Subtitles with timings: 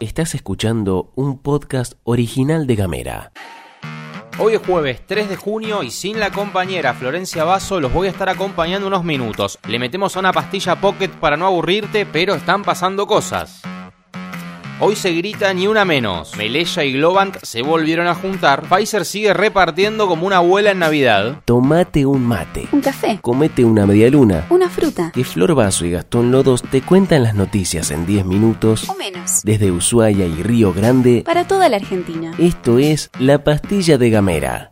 [0.00, 3.32] Estás escuchando un podcast original de Gamera.
[4.38, 8.10] Hoy es jueves 3 de junio y sin la compañera Florencia Basso los voy a
[8.10, 9.58] estar acompañando unos minutos.
[9.68, 13.62] Le metemos una pastilla pocket para no aburrirte, pero están pasando cosas.
[14.80, 16.36] Hoy se grita ni una menos.
[16.36, 18.62] Melella y Globant se volvieron a juntar.
[18.68, 21.40] Pfizer sigue repartiendo como una abuela en Navidad.
[21.44, 22.68] Tomate un mate.
[22.72, 23.18] Un café.
[23.22, 24.46] Comete una media luna.
[24.50, 25.12] Una fruta.
[25.12, 28.88] Que Flor Vaso y Gastón Lodos te cuentan las noticias en 10 minutos.
[28.88, 29.42] O menos.
[29.44, 31.22] Desde Ushuaia y Río Grande.
[31.24, 32.32] Para toda la Argentina.
[32.38, 34.71] Esto es La Pastilla de Gamera.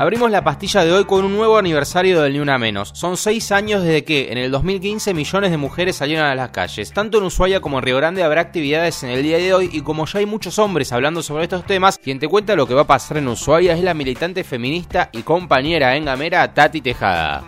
[0.00, 2.90] Abrimos la pastilla de hoy con un nuevo aniversario del Ni Una Menos.
[2.94, 6.90] Son seis años desde que, en el 2015, millones de mujeres salieron a las calles.
[6.94, 9.82] Tanto en Ushuaia como en Río Grande habrá actividades en el día de hoy y
[9.82, 12.80] como ya hay muchos hombres hablando sobre estos temas, quien te cuenta lo que va
[12.80, 17.44] a pasar en Ushuaia es la militante feminista y compañera en Gamera, Tati Tejada.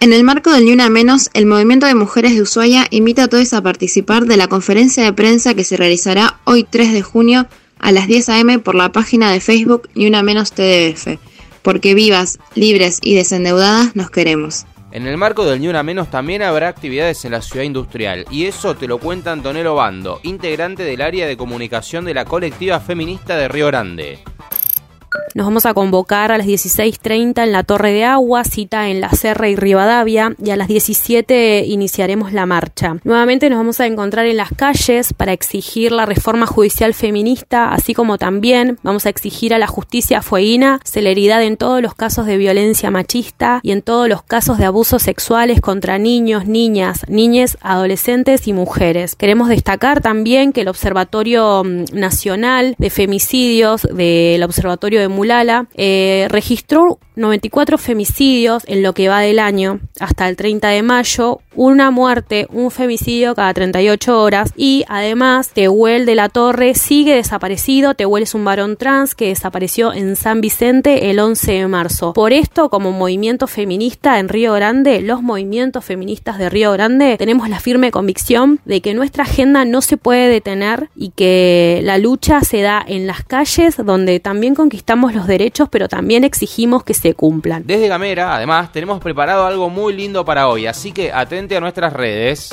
[0.00, 3.28] En el marco del Ni Una Menos, el Movimiento de Mujeres de Ushuaia invita a
[3.28, 7.46] todos a participar de la conferencia de prensa que se realizará hoy 3 de junio
[7.78, 8.58] a las 10 a.m.
[8.58, 11.18] por la página de Facebook Ni Una Menos TDF,
[11.66, 14.66] porque vivas, libres y desendeudadas nos queremos.
[14.92, 18.44] En el marco del Ni Una Menos también habrá actividades en la ciudad industrial, y
[18.44, 23.36] eso te lo cuenta Antonelo Bando, integrante del área de comunicación de la colectiva feminista
[23.36, 24.20] de Río Grande.
[25.36, 29.10] Nos vamos a convocar a las 16.30 en la Torre de Agua, cita en la
[29.10, 32.96] Serra y Rivadavia, y a las 17 iniciaremos la marcha.
[33.04, 37.92] Nuevamente nos vamos a encontrar en las calles para exigir la reforma judicial feminista, así
[37.92, 42.38] como también vamos a exigir a la justicia fueguina celeridad en todos los casos de
[42.38, 48.48] violencia machista y en todos los casos de abusos sexuales contra niños, niñas, niñes, adolescentes
[48.48, 49.16] y mujeres.
[49.16, 56.28] Queremos destacar también que el Observatorio mm, Nacional de Femicidios del Observatorio de Mulala eh,
[56.30, 61.90] registró 94 femicidios en lo que va del año hasta el 30 de mayo, una
[61.90, 68.24] muerte, un femicidio cada 38 horas y además Tehuel de la Torre sigue desaparecido, Tehuel
[68.24, 72.12] es un varón trans que desapareció en San Vicente el 11 de marzo.
[72.12, 77.48] Por esto, como movimiento feminista en Río Grande, los movimientos feministas de Río Grande tenemos
[77.48, 82.42] la firme convicción de que nuestra agenda no se puede detener y que la lucha
[82.42, 87.05] se da en las calles donde también conquistamos los derechos pero también exigimos que se
[87.14, 87.62] cumplan.
[87.66, 91.92] Desde Gamera, además, tenemos preparado algo muy lindo para hoy, así que atente a nuestras
[91.92, 92.50] redes.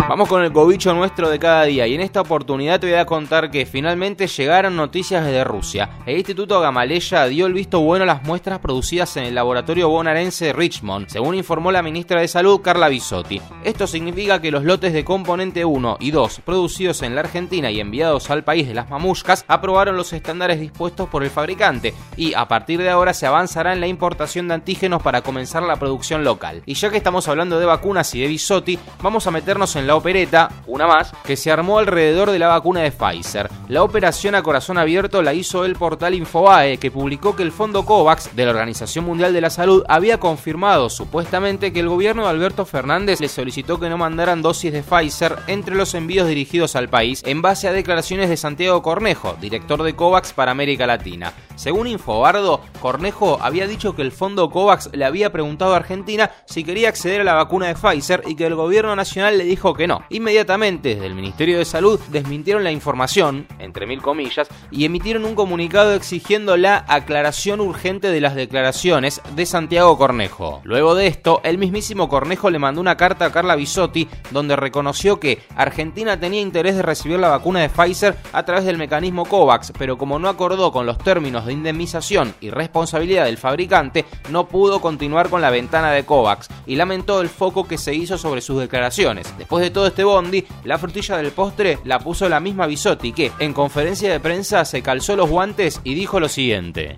[0.08, 3.04] Vamos con el cobicho nuestro de cada día y en esta oportunidad te voy a
[3.04, 5.90] contar que finalmente llegaron noticias desde Rusia.
[6.06, 10.46] El Instituto Gamaleya dio el visto bueno a las muestras producidas en el laboratorio bonaerense
[10.46, 13.42] de Richmond, según informó la ministra de Salud Carla Bisotti.
[13.64, 17.78] Esto significa que los lotes de componente 1 y 2 producidos en la Argentina y
[17.78, 22.48] enviados al país de las mamushkas aprobaron los estándares dispuestos por el fabricante y a
[22.48, 26.62] partir de ahora se avanzará en la importación de antígenos para comenzar la producción local.
[26.64, 29.97] Y ya que estamos hablando de vacunas y de Bisotti, vamos a meternos en la
[29.98, 33.50] opereta, una más, que se armó alrededor de la vacuna de Pfizer.
[33.68, 37.84] La operación a corazón abierto la hizo el portal Infobae, que publicó que el fondo
[37.84, 42.30] COVAX de la Organización Mundial de la Salud había confirmado supuestamente que el gobierno de
[42.30, 46.88] Alberto Fernández le solicitó que no mandaran dosis de Pfizer entre los envíos dirigidos al
[46.88, 51.32] país en base a declaraciones de Santiago Cornejo, director de COVAX para América Latina.
[51.56, 56.62] Según Infobardo, Cornejo había dicho que el fondo COVAX le había preguntado a Argentina si
[56.62, 59.87] quería acceder a la vacuna de Pfizer y que el gobierno nacional le dijo que
[59.88, 60.04] no.
[60.10, 65.34] Inmediatamente desde el Ministerio de Salud desmintieron la información, entre mil comillas, y emitieron un
[65.34, 70.60] comunicado exigiendo la aclaración urgente de las declaraciones de Santiago Cornejo.
[70.62, 75.18] Luego de esto, el mismísimo Cornejo le mandó una carta a Carla Bisotti donde reconoció
[75.18, 79.72] que Argentina tenía interés de recibir la vacuna de Pfizer a través del mecanismo COVAX,
[79.78, 84.80] pero como no acordó con los términos de indemnización y responsabilidad del fabricante, no pudo
[84.80, 88.60] continuar con la ventana de COVAX y lamentó el foco que se hizo sobre sus
[88.60, 89.32] declaraciones.
[89.38, 93.30] Después de todo este bondi, la frutilla del postre la puso la misma Bisotti, que
[93.38, 96.96] en conferencia de prensa se calzó los guantes y dijo lo siguiente.